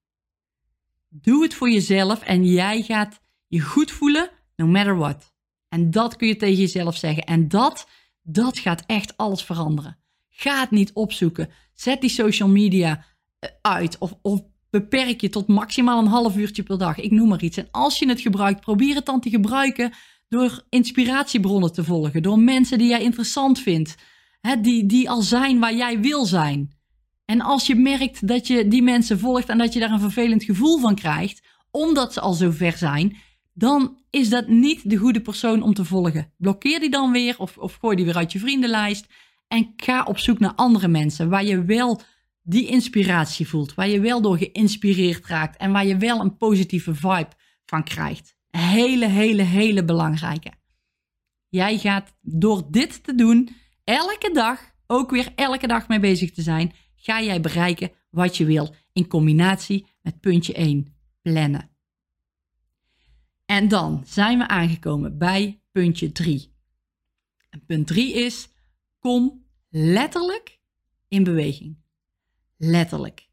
Doe 1.08 1.42
het 1.42 1.54
voor 1.54 1.70
jezelf 1.70 2.22
en 2.22 2.44
jij 2.46 2.82
gaat 2.82 3.20
je 3.46 3.60
goed 3.60 3.90
voelen, 3.90 4.30
no 4.56 4.66
matter 4.66 4.96
what. 4.96 5.34
En 5.68 5.90
dat 5.90 6.16
kun 6.16 6.28
je 6.28 6.36
tegen 6.36 6.60
jezelf 6.60 6.96
zeggen. 6.96 7.24
En 7.24 7.48
dat, 7.48 7.88
dat 8.22 8.58
gaat 8.58 8.82
echt 8.86 9.16
alles 9.16 9.44
veranderen. 9.44 9.98
Ga 10.28 10.60
het 10.60 10.70
niet 10.70 10.92
opzoeken. 10.92 11.50
Zet 11.74 12.00
die 12.00 12.10
social 12.10 12.48
media 12.48 13.04
eh, 13.38 13.50
uit. 13.60 13.98
Of, 13.98 14.14
of 14.22 14.42
beperk 14.72 15.20
je 15.20 15.28
tot 15.28 15.46
maximaal 15.46 15.98
een 15.98 16.06
half 16.06 16.36
uurtje 16.36 16.62
per 16.62 16.78
dag. 16.78 16.98
Ik 16.98 17.10
noem 17.10 17.28
maar 17.28 17.42
iets. 17.42 17.56
En 17.56 17.68
als 17.70 17.98
je 17.98 18.08
het 18.08 18.20
gebruikt, 18.20 18.60
probeer 18.60 18.94
het 18.94 19.06
dan 19.06 19.20
te 19.20 19.30
gebruiken 19.30 19.92
door 20.28 20.64
inspiratiebronnen 20.68 21.72
te 21.72 21.84
volgen. 21.84 22.22
Door 22.22 22.38
mensen 22.38 22.78
die 22.78 22.88
jij 22.88 23.02
interessant 23.02 23.58
vindt. 23.58 23.94
Hè, 24.40 24.60
die, 24.60 24.86
die 24.86 25.10
al 25.10 25.22
zijn 25.22 25.58
waar 25.58 25.74
jij 25.74 26.00
wil 26.00 26.24
zijn. 26.24 26.70
En 27.24 27.40
als 27.40 27.66
je 27.66 27.74
merkt 27.74 28.28
dat 28.28 28.46
je 28.46 28.68
die 28.68 28.82
mensen 28.82 29.18
volgt 29.18 29.48
en 29.48 29.58
dat 29.58 29.72
je 29.72 29.80
daar 29.80 29.90
een 29.90 30.00
vervelend 30.00 30.44
gevoel 30.44 30.78
van 30.78 30.94
krijgt, 30.94 31.42
omdat 31.70 32.12
ze 32.12 32.20
al 32.20 32.32
zo 32.32 32.50
ver 32.50 32.76
zijn, 32.76 33.16
dan 33.54 33.96
is 34.10 34.28
dat 34.28 34.48
niet 34.48 34.90
de 34.90 34.96
goede 34.96 35.20
persoon 35.20 35.62
om 35.62 35.74
te 35.74 35.84
volgen. 35.84 36.32
Blokkeer 36.36 36.80
die 36.80 36.90
dan 36.90 37.12
weer 37.12 37.38
of, 37.38 37.58
of 37.58 37.74
gooi 37.74 37.96
die 37.96 38.04
weer 38.04 38.16
uit 38.16 38.32
je 38.32 38.38
vriendenlijst. 38.38 39.06
En 39.48 39.72
ga 39.76 40.02
op 40.02 40.18
zoek 40.18 40.38
naar 40.38 40.54
andere 40.54 40.88
mensen 40.88 41.28
waar 41.28 41.44
je 41.44 41.64
wel 41.64 42.00
die 42.42 42.66
inspiratie 42.66 43.48
voelt. 43.48 43.74
Waar 43.74 43.88
je 43.88 44.00
wel 44.00 44.22
door 44.22 44.38
geïnspireerd 44.38 45.26
raakt 45.26 45.56
en 45.56 45.72
waar 45.72 45.86
je 45.86 45.96
wel 45.96 46.20
een 46.20 46.36
positieve 46.36 46.94
vibe 46.94 47.30
van 47.64 47.84
krijgt. 47.84 48.36
Hele, 48.50 49.08
hele, 49.08 49.42
hele 49.42 49.84
belangrijke. 49.84 50.52
Jij 51.48 51.78
gaat 51.78 52.14
door 52.20 52.70
dit 52.70 53.04
te 53.04 53.14
doen, 53.14 53.48
elke 53.84 54.30
dag, 54.32 54.72
ook 54.86 55.10
weer 55.10 55.32
elke 55.34 55.66
dag 55.66 55.88
mee 55.88 56.00
bezig 56.00 56.30
te 56.30 56.42
zijn, 56.42 56.72
ga 56.94 57.22
jij 57.22 57.40
bereiken 57.40 57.90
wat 58.10 58.36
je 58.36 58.44
wil. 58.44 58.74
In 58.92 59.06
combinatie 59.06 59.86
met 60.02 60.20
puntje 60.20 60.52
1, 60.52 60.94
plannen. 61.22 61.70
En 63.44 63.68
dan 63.68 64.02
zijn 64.06 64.38
we 64.38 64.48
aangekomen 64.48 65.18
bij 65.18 65.62
puntje 65.72 66.12
3. 66.12 66.54
En 67.50 67.64
punt 67.64 67.86
3 67.86 68.12
is: 68.12 68.48
kom 68.98 69.46
letterlijk 69.68 70.60
in 71.08 71.24
beweging. 71.24 71.81
Letterlijk. 72.64 73.28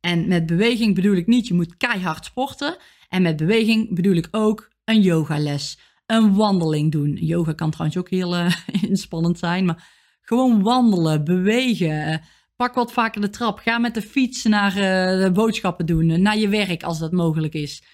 En 0.00 0.28
met 0.28 0.46
beweging 0.46 0.94
bedoel 0.94 1.16
ik 1.16 1.26
niet 1.26 1.46
je 1.46 1.54
moet 1.54 1.76
keihard 1.76 2.24
sporten. 2.24 2.76
En 3.08 3.22
met 3.22 3.36
beweging 3.36 3.94
bedoel 3.94 4.14
ik 4.14 4.28
ook 4.30 4.70
een 4.84 5.00
yogales, 5.00 5.78
een 6.06 6.34
wandeling 6.34 6.92
doen. 6.92 7.12
Yoga 7.12 7.52
kan 7.52 7.70
trouwens 7.70 7.98
ook 7.98 8.10
heel 8.10 8.34
uh, 8.34 8.54
inspannend 8.90 9.38
zijn, 9.38 9.64
maar 9.64 9.88
gewoon 10.20 10.62
wandelen, 10.62 11.24
bewegen. 11.24 12.22
Pak 12.56 12.74
wat 12.74 12.92
vaker 12.92 13.20
de 13.20 13.30
trap. 13.30 13.58
Ga 13.58 13.78
met 13.78 13.94
de 13.94 14.02
fiets 14.02 14.44
naar 14.44 14.70
uh, 14.70 15.24
de 15.24 15.30
boodschappen 15.32 15.86
doen, 15.86 16.22
naar 16.22 16.38
je 16.38 16.48
werk 16.48 16.82
als 16.82 16.98
dat 16.98 17.12
mogelijk 17.12 17.54
is. 17.54 17.84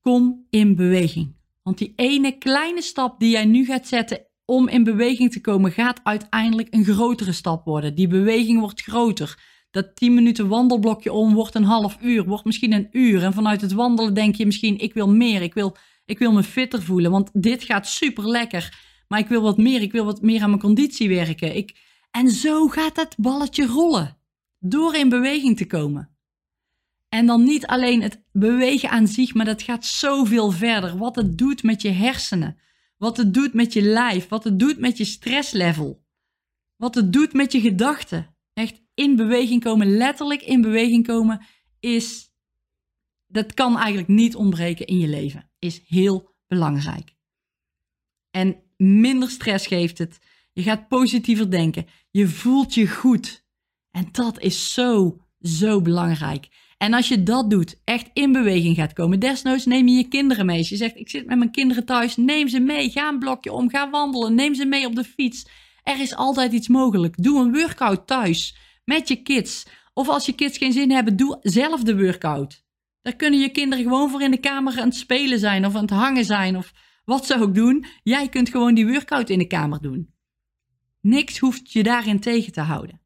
Kom 0.00 0.46
in 0.50 0.76
beweging. 0.76 1.36
Want 1.62 1.78
die 1.78 1.92
ene 1.96 2.38
kleine 2.38 2.82
stap 2.82 3.20
die 3.20 3.30
jij 3.30 3.44
nu 3.44 3.64
gaat 3.64 3.86
zetten 3.86 4.26
om 4.44 4.68
in 4.68 4.84
beweging 4.84 5.32
te 5.32 5.40
komen, 5.40 5.72
gaat 5.72 6.00
uiteindelijk 6.02 6.74
een 6.74 6.84
grotere 6.84 7.32
stap 7.32 7.64
worden. 7.64 7.94
Die 7.94 8.06
beweging 8.06 8.60
wordt 8.60 8.80
groter. 8.80 9.38
Dat 9.70 9.96
10 9.96 10.14
minuten 10.14 10.48
wandelblokje 10.48 11.12
om 11.12 11.34
wordt 11.34 11.54
een 11.54 11.64
half 11.64 11.96
uur, 12.00 12.24
wordt 12.24 12.44
misschien 12.44 12.72
een 12.72 12.88
uur. 12.90 13.22
En 13.22 13.32
vanuit 13.32 13.60
het 13.60 13.72
wandelen 13.72 14.14
denk 14.14 14.34
je 14.34 14.46
misschien, 14.46 14.78
ik 14.78 14.94
wil 14.94 15.08
meer, 15.08 15.42
ik 15.42 15.54
wil, 15.54 15.76
ik 16.04 16.18
wil 16.18 16.32
me 16.32 16.42
fitter 16.42 16.82
voelen. 16.82 17.10
Want 17.10 17.30
dit 17.32 17.62
gaat 17.62 17.88
super 17.88 18.28
lekker. 18.28 18.82
Maar 19.08 19.18
ik 19.18 19.28
wil 19.28 19.42
wat 19.42 19.58
meer, 19.58 19.82
ik 19.82 19.92
wil 19.92 20.04
wat 20.04 20.22
meer 20.22 20.42
aan 20.42 20.48
mijn 20.48 20.60
conditie 20.60 21.08
werken. 21.08 21.56
Ik... 21.56 21.82
En 22.10 22.30
zo 22.30 22.68
gaat 22.68 22.96
het 22.96 23.14
balletje 23.18 23.66
rollen. 23.66 24.16
Door 24.58 24.94
in 24.94 25.08
beweging 25.08 25.56
te 25.56 25.66
komen. 25.66 26.08
En 27.08 27.26
dan 27.26 27.44
niet 27.44 27.66
alleen 27.66 28.02
het 28.02 28.22
bewegen 28.32 28.90
aan 28.90 29.06
zich, 29.06 29.34
maar 29.34 29.44
dat 29.44 29.62
gaat 29.62 29.84
zoveel 29.84 30.50
verder. 30.50 30.98
Wat 30.98 31.16
het 31.16 31.38
doet 31.38 31.62
met 31.62 31.82
je 31.82 31.90
hersenen. 31.90 32.58
Wat 32.96 33.16
het 33.16 33.34
doet 33.34 33.54
met 33.54 33.72
je 33.72 33.82
lijf. 33.82 34.28
Wat 34.28 34.44
het 34.44 34.58
doet 34.58 34.78
met 34.78 34.96
je 34.96 35.04
stresslevel. 35.04 36.04
Wat 36.76 36.94
het 36.94 37.12
doet 37.12 37.32
met 37.32 37.52
je 37.52 37.60
gedachten. 37.60 38.36
Echt 38.52 38.82
in 38.94 39.16
beweging 39.16 39.62
komen, 39.62 39.96
letterlijk 39.96 40.42
in 40.42 40.60
beweging 40.60 41.06
komen, 41.06 41.46
is. 41.80 42.32
Dat 43.26 43.54
kan 43.54 43.76
eigenlijk 43.76 44.08
niet 44.08 44.36
ontbreken 44.36 44.86
in 44.86 44.98
je 44.98 45.08
leven. 45.08 45.50
Is 45.58 45.80
heel 45.86 46.34
belangrijk. 46.46 47.14
En 48.30 48.62
minder 48.76 49.30
stress 49.30 49.66
geeft 49.66 49.98
het. 49.98 50.18
Je 50.52 50.62
gaat 50.62 50.88
positiever 50.88 51.50
denken. 51.50 51.86
Je 52.10 52.28
voelt 52.28 52.74
je 52.74 52.88
goed. 52.88 53.44
En 53.90 54.08
dat 54.12 54.40
is 54.40 54.72
zo, 54.72 55.20
zo 55.40 55.80
belangrijk. 55.80 56.48
En 56.78 56.94
als 56.94 57.08
je 57.08 57.22
dat 57.22 57.50
doet, 57.50 57.80
echt 57.84 58.10
in 58.12 58.32
beweging 58.32 58.76
gaat 58.76 58.92
komen, 58.92 59.20
desnoods 59.20 59.64
neem 59.64 59.88
je 59.88 59.96
je 59.96 60.08
kinderen 60.08 60.46
mee. 60.46 60.58
Als 60.58 60.68
je 60.68 60.76
zegt, 60.76 60.96
ik 60.96 61.10
zit 61.10 61.26
met 61.26 61.38
mijn 61.38 61.50
kinderen 61.50 61.84
thuis, 61.84 62.16
neem 62.16 62.48
ze 62.48 62.60
mee. 62.60 62.90
Ga 62.90 63.08
een 63.08 63.18
blokje 63.18 63.52
om, 63.52 63.70
ga 63.70 63.90
wandelen, 63.90 64.34
neem 64.34 64.54
ze 64.54 64.66
mee 64.66 64.86
op 64.86 64.94
de 64.94 65.04
fiets. 65.04 65.46
Er 65.82 66.00
is 66.00 66.14
altijd 66.14 66.52
iets 66.52 66.68
mogelijk. 66.68 67.22
Doe 67.22 67.40
een 67.40 67.52
workout 67.52 68.06
thuis 68.06 68.56
met 68.84 69.08
je 69.08 69.22
kids. 69.22 69.66
Of 69.94 70.08
als 70.08 70.26
je 70.26 70.32
kids 70.32 70.58
geen 70.58 70.72
zin 70.72 70.90
hebben, 70.90 71.16
doe 71.16 71.38
zelf 71.42 71.82
de 71.82 71.96
workout. 71.96 72.64
Daar 73.02 73.16
kunnen 73.16 73.40
je 73.40 73.48
kinderen 73.48 73.84
gewoon 73.84 74.10
voor 74.10 74.22
in 74.22 74.30
de 74.30 74.40
kamer 74.40 74.80
aan 74.80 74.88
het 74.88 74.96
spelen 74.96 75.38
zijn 75.38 75.66
of 75.66 75.74
aan 75.74 75.80
het 75.80 75.90
hangen 75.90 76.24
zijn 76.24 76.56
of 76.56 76.72
wat 77.04 77.26
ze 77.26 77.40
ook 77.40 77.54
doen. 77.54 77.84
Jij 78.02 78.28
kunt 78.28 78.48
gewoon 78.48 78.74
die 78.74 78.86
workout 78.86 79.30
in 79.30 79.38
de 79.38 79.46
kamer 79.46 79.80
doen. 79.80 80.14
Niks 81.00 81.38
hoeft 81.38 81.72
je 81.72 81.82
daarin 81.82 82.20
tegen 82.20 82.52
te 82.52 82.60
houden. 82.60 83.03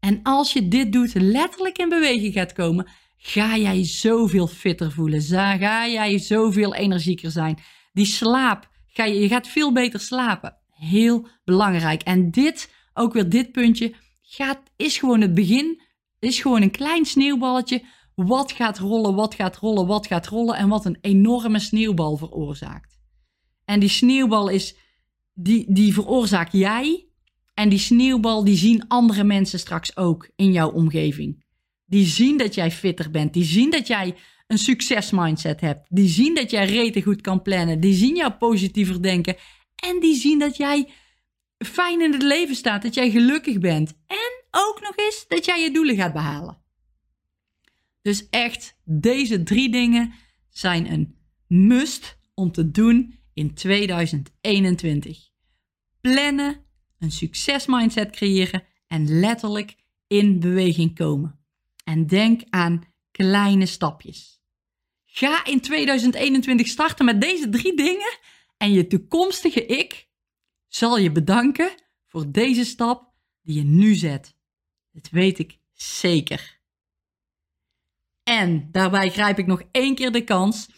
En 0.00 0.20
als 0.22 0.52
je 0.52 0.68
dit 0.68 0.92
doet, 0.92 1.14
letterlijk 1.14 1.78
in 1.78 1.88
beweging 1.88 2.32
gaat 2.32 2.52
komen, 2.52 2.88
ga 3.16 3.56
jij 3.56 3.84
zoveel 3.84 4.46
fitter 4.46 4.92
voelen. 4.92 5.22
Ga 5.22 5.88
jij 5.88 6.18
zoveel 6.18 6.74
energieker 6.74 7.30
zijn. 7.30 7.58
Die 7.92 8.06
slaap, 8.06 8.70
ga 8.86 9.04
je, 9.04 9.20
je 9.20 9.28
gaat 9.28 9.48
veel 9.48 9.72
beter 9.72 10.00
slapen. 10.00 10.56
Heel 10.70 11.28
belangrijk. 11.44 12.02
En 12.02 12.30
dit, 12.30 12.72
ook 12.94 13.12
weer 13.12 13.28
dit 13.28 13.52
puntje, 13.52 13.94
gaat, 14.22 14.60
is 14.76 14.98
gewoon 14.98 15.20
het 15.20 15.34
begin. 15.34 15.82
Is 16.18 16.40
gewoon 16.40 16.62
een 16.62 16.70
klein 16.70 17.04
sneeuwballetje. 17.04 17.84
Wat 18.14 18.52
gaat 18.52 18.78
rollen, 18.78 19.14
wat 19.14 19.34
gaat 19.34 19.56
rollen, 19.56 19.86
wat 19.86 20.06
gaat 20.06 20.26
rollen. 20.26 20.56
En 20.56 20.68
wat 20.68 20.84
een 20.84 20.98
enorme 21.00 21.58
sneeuwbal 21.58 22.16
veroorzaakt. 22.16 22.98
En 23.64 23.80
die 23.80 23.88
sneeuwbal 23.88 24.48
is, 24.48 24.76
die, 25.34 25.72
die 25.72 25.92
veroorzaak 25.92 26.52
jij 26.52 27.09
en 27.60 27.68
die 27.68 27.78
sneeuwbal, 27.78 28.44
die 28.44 28.56
zien 28.56 28.88
andere 28.88 29.24
mensen 29.24 29.58
straks 29.58 29.96
ook 29.96 30.28
in 30.36 30.52
jouw 30.52 30.70
omgeving. 30.70 31.44
Die 31.86 32.06
zien 32.06 32.36
dat 32.36 32.54
jij 32.54 32.70
fitter 32.70 33.10
bent. 33.10 33.32
Die 33.32 33.44
zien 33.44 33.70
dat 33.70 33.86
jij 33.86 34.16
een 34.46 34.58
succesmindset 34.58 35.60
hebt. 35.60 35.86
Die 35.88 36.08
zien 36.08 36.34
dat 36.34 36.50
jij 36.50 36.66
rete 36.66 37.02
goed 37.02 37.20
kan 37.20 37.42
plannen. 37.42 37.80
Die 37.80 37.94
zien 37.94 38.16
jou 38.16 38.32
positiever 38.32 39.02
denken. 39.02 39.36
En 39.74 40.00
die 40.00 40.14
zien 40.14 40.38
dat 40.38 40.56
jij 40.56 40.88
fijn 41.58 42.00
in 42.00 42.12
het 42.12 42.22
leven 42.22 42.54
staat. 42.54 42.82
Dat 42.82 42.94
jij 42.94 43.10
gelukkig 43.10 43.58
bent. 43.58 43.94
En 44.06 44.44
ook 44.50 44.80
nog 44.82 44.96
eens 44.96 45.24
dat 45.28 45.44
jij 45.44 45.62
je 45.62 45.70
doelen 45.70 45.96
gaat 45.96 46.12
behalen. 46.12 46.58
Dus 48.02 48.28
echt, 48.28 48.76
deze 48.84 49.42
drie 49.42 49.70
dingen 49.70 50.12
zijn 50.48 50.92
een 50.92 51.16
must 51.46 52.18
om 52.34 52.52
te 52.52 52.70
doen 52.70 53.18
in 53.34 53.54
2021. 53.54 55.28
Plannen, 56.00 56.68
een 57.00 57.12
succesmindset 57.12 58.10
creëren 58.10 58.64
en 58.86 59.20
letterlijk 59.20 59.76
in 60.06 60.40
beweging 60.40 60.94
komen. 60.94 61.44
En 61.84 62.06
denk 62.06 62.42
aan 62.50 62.82
kleine 63.10 63.66
stapjes. 63.66 64.42
Ga 65.04 65.44
in 65.44 65.60
2021 65.60 66.66
starten 66.66 67.04
met 67.04 67.20
deze 67.20 67.48
drie 67.48 67.76
dingen 67.76 68.18
en 68.56 68.72
je 68.72 68.86
toekomstige 68.86 69.66
ik 69.66 70.08
zal 70.68 70.98
je 70.98 71.12
bedanken 71.12 71.74
voor 72.06 72.32
deze 72.32 72.64
stap 72.64 73.12
die 73.42 73.56
je 73.56 73.64
nu 73.64 73.94
zet. 73.94 74.34
Dat 74.92 75.08
weet 75.10 75.38
ik 75.38 75.58
zeker. 75.72 76.60
En 78.22 78.68
daarbij 78.72 79.10
grijp 79.10 79.38
ik 79.38 79.46
nog 79.46 79.62
één 79.70 79.94
keer 79.94 80.12
de 80.12 80.24
kans 80.24 80.68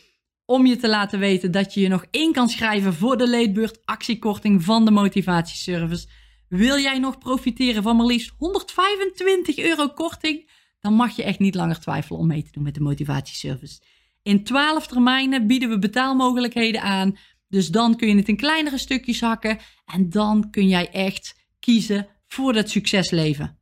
om 0.53 0.67
je 0.67 0.77
te 0.77 0.89
laten 0.89 1.19
weten 1.19 1.51
dat 1.51 1.75
je 1.75 1.81
je 1.81 1.89
nog 1.89 2.05
in 2.11 2.33
kan 2.33 2.49
schrijven 2.49 2.95
voor 2.95 3.17
de 3.17 3.29
leedbeurt 3.29 3.81
actiekorting 3.85 4.65
van 4.65 4.85
de 4.85 4.91
motivatieservice. 4.91 6.07
Wil 6.49 6.79
jij 6.79 6.99
nog 6.99 7.19
profiteren 7.19 7.83
van 7.83 7.97
maar 7.97 8.07
liefst 8.07 8.33
125 8.37 9.59
euro 9.59 9.89
korting? 9.89 10.51
Dan 10.81 10.95
mag 10.95 11.17
je 11.17 11.23
echt 11.23 11.39
niet 11.39 11.55
langer 11.55 11.81
twijfelen 11.81 12.21
om 12.21 12.27
mee 12.27 12.43
te 12.43 12.53
doen 12.53 12.63
met 12.63 12.75
de 12.75 12.81
motivatieservice. 12.81 13.81
In 14.23 14.45
12 14.45 14.87
termijnen 14.87 15.47
bieden 15.47 15.69
we 15.69 15.79
betaalmogelijkheden 15.79 16.83
aan. 16.83 17.17
Dus 17.49 17.69
dan 17.69 17.97
kun 17.97 18.09
je 18.09 18.17
het 18.17 18.29
in 18.29 18.37
kleinere 18.37 18.79
stukjes 18.79 19.21
hakken. 19.21 19.59
En 19.85 20.11
dan 20.11 20.51
kun 20.51 20.69
jij 20.69 20.91
echt 20.91 21.35
kiezen 21.59 22.09
voor 22.27 22.53
dat 22.53 22.71
succesleven. 22.71 23.59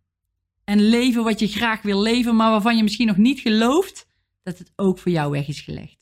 Een 0.64 0.88
leven 0.88 1.24
wat 1.24 1.38
je 1.38 1.48
graag 1.48 1.82
wil 1.82 2.02
leven, 2.02 2.36
maar 2.36 2.50
waarvan 2.50 2.76
je 2.76 2.82
misschien 2.82 3.06
nog 3.06 3.16
niet 3.16 3.40
gelooft 3.40 4.08
dat 4.42 4.58
het 4.58 4.72
ook 4.76 4.98
voor 4.98 5.12
jou 5.12 5.30
weg 5.30 5.48
is 5.48 5.60
gelegd. 5.60 5.99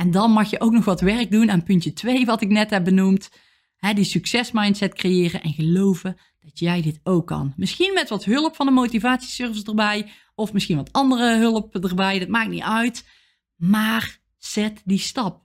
En 0.00 0.10
dan 0.10 0.30
mag 0.30 0.50
je 0.50 0.60
ook 0.60 0.72
nog 0.72 0.84
wat 0.84 1.00
werk 1.00 1.30
doen 1.30 1.50
aan 1.50 1.62
puntje 1.62 1.92
2, 1.92 2.24
wat 2.24 2.40
ik 2.40 2.48
net 2.48 2.70
heb 2.70 2.84
benoemd. 2.84 3.30
Hè, 3.76 3.92
die 3.92 4.04
succesmindset 4.04 4.94
creëren 4.94 5.42
en 5.42 5.52
geloven 5.52 6.16
dat 6.40 6.58
jij 6.58 6.82
dit 6.82 7.00
ook 7.02 7.26
kan. 7.26 7.52
Misschien 7.56 7.92
met 7.94 8.08
wat 8.08 8.24
hulp 8.24 8.56
van 8.56 8.66
de 8.66 8.72
motivatieservice 8.72 9.64
erbij, 9.64 10.10
of 10.34 10.52
misschien 10.52 10.76
wat 10.76 10.92
andere 10.92 11.36
hulp 11.36 11.74
erbij, 11.74 12.18
dat 12.18 12.28
maakt 12.28 12.50
niet 12.50 12.62
uit. 12.62 13.08
Maar 13.56 14.18
zet 14.38 14.82
die 14.84 14.98
stap. 14.98 15.44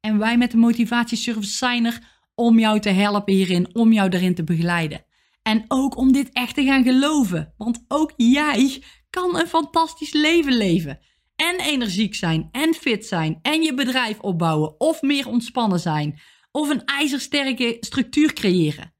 En 0.00 0.18
wij 0.18 0.38
met 0.38 0.50
de 0.50 0.56
motivatieservice 0.56 1.56
zijn 1.56 1.84
er 1.84 2.00
om 2.34 2.58
jou 2.58 2.80
te 2.80 2.90
helpen 2.90 3.34
hierin, 3.34 3.74
om 3.74 3.92
jou 3.92 4.10
erin 4.10 4.34
te 4.34 4.44
begeleiden. 4.44 5.04
En 5.42 5.64
ook 5.68 5.96
om 5.96 6.12
dit 6.12 6.30
echt 6.32 6.54
te 6.54 6.64
gaan 6.64 6.84
geloven. 6.84 7.54
Want 7.56 7.84
ook 7.88 8.12
jij 8.16 8.82
kan 9.10 9.38
een 9.38 9.46
fantastisch 9.46 10.12
leven 10.12 10.56
leven. 10.56 11.00
En 11.42 11.60
energiek 11.60 12.14
zijn, 12.14 12.48
en 12.52 12.74
fit 12.74 13.06
zijn, 13.06 13.38
en 13.42 13.62
je 13.62 13.74
bedrijf 13.74 14.18
opbouwen, 14.18 14.80
of 14.80 15.02
meer 15.02 15.28
ontspannen 15.28 15.80
zijn, 15.80 16.20
of 16.50 16.68
een 16.68 16.84
ijzersterke 16.84 17.76
structuur 17.80 18.32
creëren. 18.32 18.94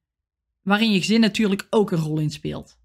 Waarin 0.63 0.93
je 0.93 0.99
gezin 0.99 1.21
natuurlijk 1.21 1.67
ook 1.71 1.91
een 1.91 1.99
rol 1.99 2.19
in 2.19 2.31
speelt. 2.31 2.79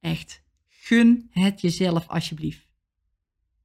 Echt, 0.00 0.42
gun 0.68 1.28
het 1.30 1.60
jezelf 1.60 2.08
alsjeblieft. 2.08 2.68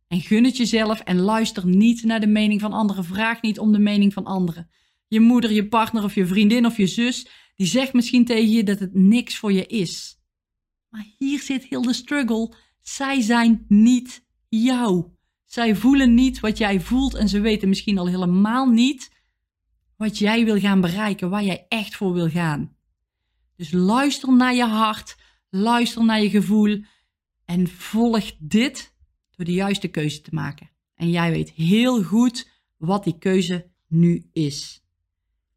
En 0.08 0.22
gun 0.22 0.44
het 0.44 0.58
jezelf 0.58 1.00
en 1.00 1.20
luister 1.20 1.68
niet 1.68 2.04
naar 2.04 2.20
de 2.20 2.28
mening 2.28 2.62
van 2.62 2.74
anderen. 2.74 3.06
Vraag 3.06 3.42
niet 3.42 3.60
om 3.60 3.72
de 3.72 3.80
mening 3.80 4.14
van 4.14 4.26
anderen. 4.26 4.70
Je 5.08 5.20
moeder, 5.20 5.52
je 5.52 5.68
partner 5.68 6.04
of 6.04 6.16
je 6.16 6.26
vriendin 6.26 6.66
of 6.66 6.78
je 6.78 6.88
zus, 6.88 7.28
die 7.56 7.68
zegt 7.68 7.94
misschien 7.94 8.26
tegen 8.26 8.50
je 8.50 8.64
dat 8.64 8.80
het 8.80 8.94
niks 8.94 9.38
voor 9.38 9.52
je 9.52 9.66
is. 9.66 10.20
Maar 10.90 11.06
hier 11.18 11.40
zit 11.40 11.64
heel 11.64 11.82
de 11.82 11.94
struggle. 11.94 12.54
Zij 12.82 13.22
zijn 13.22 13.66
niet 13.68 14.25
jou. 14.64 15.06
Zij 15.46 15.76
voelen 15.76 16.14
niet 16.14 16.40
wat 16.40 16.58
jij 16.58 16.80
voelt 16.80 17.14
en 17.14 17.30
ze 17.30 17.40
weten 17.40 17.70
misschien 17.70 17.98
al 17.98 18.08
helemaal 18.08 18.66
niet 18.66 19.14
wat 19.98 20.18
jij 20.18 20.46
wil 20.46 20.60
gaan 20.60 20.82
bereiken, 20.82 21.30
waar 21.30 21.44
jij 21.44 21.66
echt 21.68 21.96
voor 21.96 22.14
wil 22.14 22.30
gaan. 22.30 22.76
Dus 23.56 23.72
luister 23.72 24.36
naar 24.36 24.56
je 24.56 24.66
hart, 24.66 25.16
luister 25.50 26.06
naar 26.06 26.22
je 26.22 26.30
gevoel 26.30 26.84
en 27.46 27.68
volg 27.68 28.32
dit 28.40 28.94
door 29.36 29.46
de 29.46 29.54
juiste 29.54 29.88
keuze 29.88 30.22
te 30.22 30.30
maken. 30.34 30.70
En 30.96 31.10
jij 31.10 31.32
weet 31.32 31.52
heel 31.52 32.04
goed 32.04 32.50
wat 32.78 33.04
die 33.04 33.18
keuze 33.18 33.72
nu 33.88 34.30
is. 34.34 34.84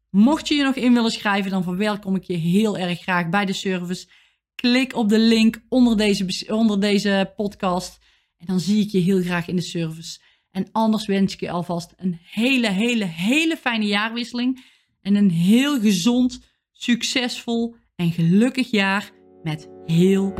Mocht 0.09 0.47
je 0.47 0.55
je 0.55 0.63
nog 0.63 0.75
in 0.75 0.93
willen 0.93 1.11
schrijven, 1.11 1.51
dan 1.51 1.63
verwelkom 1.63 2.15
ik 2.15 2.23
je 2.23 2.33
heel 2.33 2.77
erg 2.77 2.99
graag 2.99 3.29
bij 3.29 3.45
de 3.45 3.53
service. 3.53 4.07
Klik 4.55 4.95
op 4.95 5.09
de 5.09 5.19
link 5.19 5.61
onder 5.69 5.97
deze, 5.97 6.45
onder 6.47 6.79
deze 6.79 7.33
podcast 7.35 7.99
en 8.39 8.45
dan 8.45 8.59
zie 8.59 8.83
ik 8.83 8.89
je 8.89 8.99
heel 8.99 9.21
graag 9.21 9.47
in 9.47 9.55
de 9.55 9.61
service. 9.61 10.19
En 10.51 10.67
anders 10.71 11.05
wens 11.05 11.33
ik 11.33 11.39
je 11.39 11.51
alvast 11.51 11.93
een 11.97 12.19
hele, 12.21 12.69
hele, 12.69 13.05
hele 13.05 13.57
fijne 13.57 13.85
jaarwisseling. 13.85 14.65
En 15.01 15.15
een 15.15 15.31
heel 15.31 15.79
gezond, 15.79 16.39
succesvol 16.71 17.75
en 17.95 18.11
gelukkig 18.11 18.71
jaar 18.71 19.11
met 19.43 19.69
heel 19.85 20.33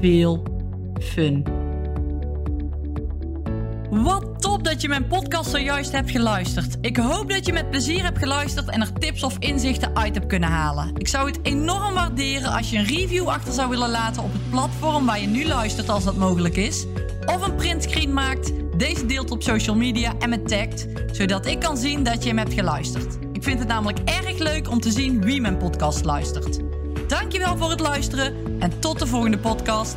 veel 0.00 0.42
fun. 1.00 1.66
Wat 3.90 4.40
top 4.42 4.64
dat 4.64 4.80
je 4.80 4.88
mijn 4.88 5.06
podcast 5.06 5.50
zojuist 5.50 5.92
hebt 5.92 6.10
geluisterd. 6.10 6.76
Ik 6.80 6.96
hoop 6.96 7.30
dat 7.30 7.46
je 7.46 7.52
met 7.52 7.70
plezier 7.70 8.02
hebt 8.02 8.18
geluisterd 8.18 8.68
en 8.68 8.80
er 8.80 8.92
tips 8.92 9.22
of 9.22 9.38
inzichten 9.38 9.96
uit 9.96 10.14
hebt 10.14 10.26
kunnen 10.26 10.48
halen. 10.48 10.94
Ik 10.96 11.08
zou 11.08 11.26
het 11.26 11.38
enorm 11.42 11.94
waarderen 11.94 12.52
als 12.52 12.70
je 12.70 12.78
een 12.78 12.84
review 12.84 13.28
achter 13.28 13.52
zou 13.52 13.68
willen 13.68 13.90
laten 13.90 14.22
op 14.22 14.32
het 14.32 14.50
platform 14.50 15.06
waar 15.06 15.20
je 15.20 15.26
nu 15.26 15.46
luistert 15.46 15.88
als 15.88 16.04
dat 16.04 16.16
mogelijk 16.16 16.56
is. 16.56 16.86
Of 17.28 17.46
een 17.46 17.54
printscreen 17.54 18.12
maakt, 18.12 18.52
deze 18.78 19.06
deelt 19.06 19.30
op 19.30 19.42
social 19.42 19.76
media 19.76 20.14
en 20.18 20.28
me 20.28 20.42
tagt, 20.42 20.86
zodat 21.12 21.46
ik 21.46 21.60
kan 21.60 21.76
zien 21.76 22.02
dat 22.02 22.22
je 22.22 22.28
hem 22.28 22.38
hebt 22.38 22.52
geluisterd. 22.52 23.18
Ik 23.32 23.42
vind 23.42 23.58
het 23.58 23.68
namelijk 23.68 23.98
erg 24.04 24.38
leuk 24.38 24.70
om 24.70 24.80
te 24.80 24.90
zien 24.90 25.22
wie 25.24 25.40
mijn 25.40 25.56
podcast 25.56 26.04
luistert. 26.04 26.58
Dankjewel 27.08 27.56
voor 27.56 27.70
het 27.70 27.80
luisteren 27.80 28.34
en 28.58 28.80
tot 28.80 28.98
de 28.98 29.06
volgende 29.06 29.38
podcast. 29.38 29.96